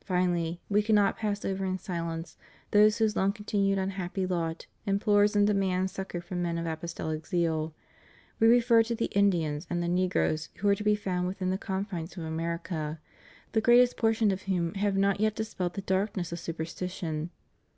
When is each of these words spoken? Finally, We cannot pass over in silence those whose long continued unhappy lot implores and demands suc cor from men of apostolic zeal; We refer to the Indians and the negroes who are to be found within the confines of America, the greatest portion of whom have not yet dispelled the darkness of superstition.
Finally, 0.00 0.60
We 0.68 0.82
cannot 0.82 1.16
pass 1.16 1.44
over 1.44 1.64
in 1.64 1.78
silence 1.78 2.36
those 2.72 2.98
whose 2.98 3.14
long 3.14 3.32
continued 3.32 3.78
unhappy 3.78 4.26
lot 4.26 4.66
implores 4.86 5.36
and 5.36 5.46
demands 5.46 5.92
suc 5.92 6.08
cor 6.10 6.20
from 6.20 6.42
men 6.42 6.58
of 6.58 6.66
apostolic 6.66 7.24
zeal; 7.24 7.72
We 8.40 8.48
refer 8.48 8.82
to 8.82 8.96
the 8.96 9.04
Indians 9.16 9.68
and 9.70 9.80
the 9.80 9.86
negroes 9.86 10.48
who 10.56 10.68
are 10.68 10.74
to 10.74 10.82
be 10.82 10.96
found 10.96 11.28
within 11.28 11.50
the 11.50 11.58
confines 11.58 12.16
of 12.16 12.24
America, 12.24 12.98
the 13.52 13.60
greatest 13.60 13.96
portion 13.96 14.32
of 14.32 14.42
whom 14.50 14.74
have 14.74 14.96
not 14.96 15.20
yet 15.20 15.36
dispelled 15.36 15.74
the 15.74 15.82
darkness 15.82 16.32
of 16.32 16.40
superstition. 16.40 17.30